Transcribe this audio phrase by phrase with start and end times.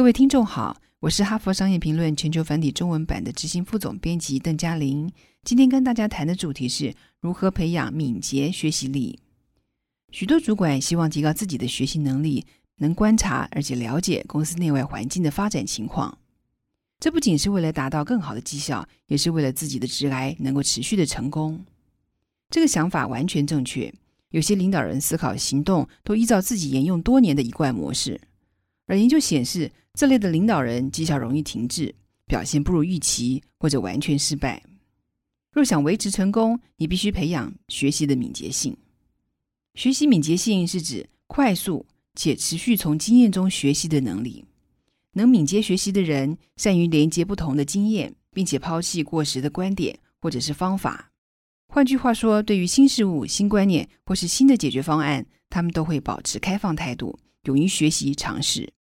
[0.00, 5.12] 各位听众好，我是哈佛商业评论全球繁体中文版的执行副总编辑邓嘉玲。
[5.44, 9.18] 今天跟大家谈的主题是如何培养敏捷学习力。
[10.10, 16.16] 许多主管希望提高自己的学习能力，能观察而且了解公司内外环境的发展情况。
[16.98, 21.62] 这不仅是为了达到更好的绩效，也是为了自己的职来能够持续的成功。
[22.48, 23.92] 这个想法完全正确。
[24.30, 28.18] 有些领导人思考行动都依照自己沿用多年的一贯模式，
[28.86, 29.70] 而研究显示，
[30.00, 31.94] 这类的领导人绩效容易停滞，
[32.26, 34.62] 表现不如预期或者完全失败。
[35.52, 38.74] 若想维持成功，你必须培养学习的敏捷性。
[39.74, 44.42] 学习敏捷性是指快速且持续从经验中学习的能力。
[45.12, 51.12] 能敏捷学习的人，善于连接不同的经验，并且抛弃过时的观点或者是方法。
[51.68, 58.72] 换句话说，对于新事物、新观念或是新的解决方案，他们都会保持开放态度，勇于学习尝试。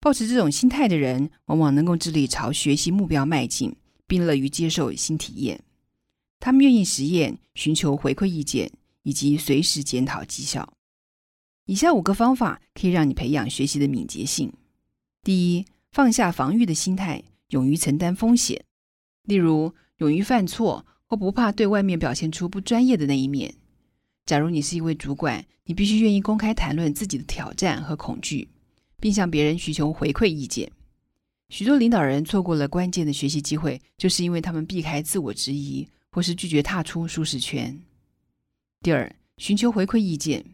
[0.00, 3.74] 保持这种心态的人，往往能够致力朝学习目标迈进，
[4.06, 5.64] 并乐于接受新体验。
[6.38, 8.70] 他们愿意实验、寻求回馈意见，
[9.02, 10.72] 以及随时检讨绩效。
[11.66, 14.52] 以下五个方法可以让你培养学习的敏捷性。
[15.22, 18.64] 第一，放下防御的心态，勇于承担风险。
[19.24, 23.56] 例如，勇于犯错，或不怕对外面表现出不专业的那一面。
[24.24, 28.48] 假如你是一位主管，你必须愿意公开谈论自己的挑战和恐惧，
[29.00, 30.70] 并向别人寻求回馈意见。
[31.48, 35.88] 许多领导人错过了关键的学习机会，就是因为他们避开自我质疑。
[36.10, 37.78] 或是拒绝踏出舒适圈。
[38.80, 40.44] 第二，寻求回馈意见，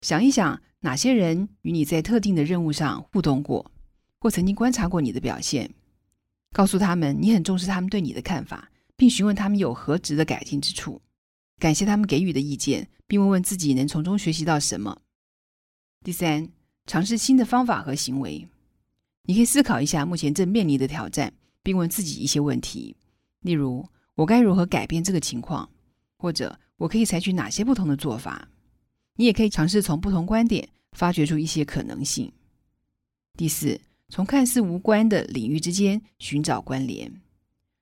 [0.00, 3.70] 想一想哪些人与你在特定的任务上互动过，
[4.18, 5.72] 或曾经观察过你的表现，
[6.52, 11.00] 告诉他们你很重视他们对你的看法，并询问他们有何值得改进之处，
[11.58, 15.00] 感谢他们给予的意见，并问问自己能从中学习到什么。
[16.04, 16.50] 第三，
[16.86, 18.46] 尝试新的方法和行为，
[19.24, 22.96] 你可以思考一下目前正面临的挑战，并问自己一些问题，
[23.40, 23.86] 例如。
[24.14, 25.66] 我该如何改变这个情况？
[26.18, 28.46] 或者我可以采取哪些不同的做法？
[29.16, 32.30] 你也可以尝试从不同观点发掘出一些可能性。
[33.38, 33.80] 第四，
[34.10, 37.10] 从看似无关的领域之间寻找关联。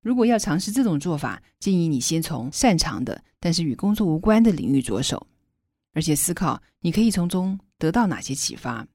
[0.00, 5.26] 如果要尝试这种做法，建议你先从擅长的但是与工作无关的领域着手，
[5.92, 8.86] 而且思考你可以从中得到哪些启发，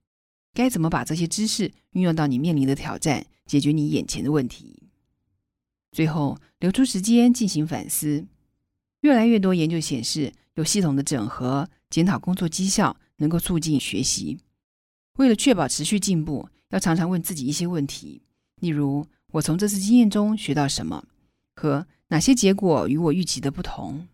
[0.54, 4.84] 该怎么把这些知识运用到你面临的挑战，解决你眼前的问题。
[5.92, 8.28] 最后，留出时间进行反思。
[9.02, 14.40] 越来越多研究显示，有系统的整合、检讨工作绩效，能够促进学习。
[15.18, 18.22] 为了确保持续进步，要常常问自己一些问题，
[18.60, 21.06] 例如：我从这次经验中学到什么？
[21.56, 24.08] 和哪些结果与我预期的不同？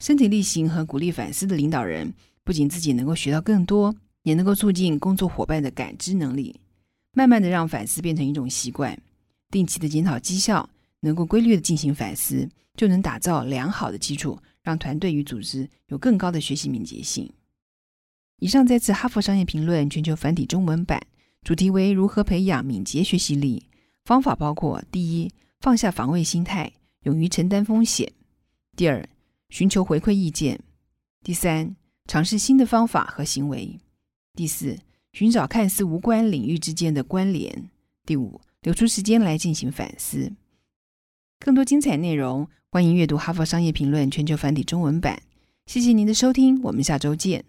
[0.00, 2.12] 身体力行和鼓励反思的领导人，
[2.44, 6.60] 不仅自己能够学到更多，也能够促进工作伙伴的感知能力。
[7.12, 8.96] 慢慢的，让反思变成一种习惯，
[9.50, 10.68] 定期的检讨绩效。
[11.00, 17.30] 能够规律的进行反思，就能打造良好的基础，让团队与组织有更高的学习敏捷性。
[18.40, 21.00] 以上再次《哈佛商业评论》全球繁体中文版，
[21.44, 23.62] 主题为如何培养敏捷学习力。
[24.04, 26.72] 方法包括：第一，放下防卫心态，
[27.04, 28.08] 勇于承担风险；
[28.76, 29.08] 第二，
[29.48, 30.56] 寻求回馈意见；
[31.24, 31.74] 第三，
[32.06, 33.78] 尝试新的方法和行为；
[34.34, 34.78] 第四，
[35.12, 37.50] 寻找看似无关领域之间的关联；
[38.04, 40.32] 第五，留出时间来进行反思。
[41.40, 45.22] 更多精彩内容，欢迎阅读《哈佛商业评论》全球繁体中文版。
[45.66, 47.44] 谢谢您的收听，我们下周见。